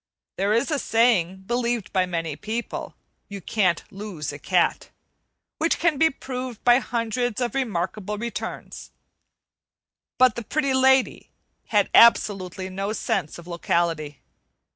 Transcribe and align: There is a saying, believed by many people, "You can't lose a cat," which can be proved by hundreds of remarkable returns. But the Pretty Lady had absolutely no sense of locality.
There 0.37 0.51
is 0.51 0.71
a 0.71 0.79
saying, 0.79 1.43
believed 1.45 1.93
by 1.93 2.07
many 2.07 2.35
people, 2.35 2.95
"You 3.29 3.39
can't 3.39 3.83
lose 3.91 4.33
a 4.33 4.39
cat," 4.39 4.89
which 5.59 5.77
can 5.77 5.99
be 5.99 6.09
proved 6.09 6.63
by 6.63 6.79
hundreds 6.79 7.39
of 7.39 7.53
remarkable 7.53 8.17
returns. 8.17 8.89
But 10.17 10.33
the 10.35 10.43
Pretty 10.43 10.73
Lady 10.73 11.29
had 11.67 11.91
absolutely 11.93 12.67
no 12.67 12.93
sense 12.93 13.37
of 13.37 13.45
locality. 13.45 14.21